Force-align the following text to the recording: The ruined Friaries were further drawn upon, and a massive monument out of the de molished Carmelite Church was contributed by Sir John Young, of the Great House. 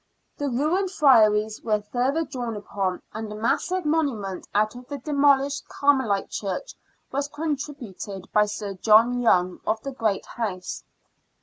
The 0.35 0.49
ruined 0.49 0.89
Friaries 0.89 1.61
were 1.63 1.79
further 1.91 2.25
drawn 2.25 2.55
upon, 2.55 3.03
and 3.13 3.31
a 3.31 3.35
massive 3.35 3.85
monument 3.85 4.47
out 4.51 4.73
of 4.75 4.87
the 4.87 4.97
de 4.97 5.11
molished 5.13 5.67
Carmelite 5.67 6.31
Church 6.31 6.73
was 7.11 7.27
contributed 7.27 8.25
by 8.33 8.47
Sir 8.47 8.73
John 8.73 9.21
Young, 9.21 9.59
of 9.67 9.79
the 9.83 9.91
Great 9.91 10.25
House. 10.25 10.81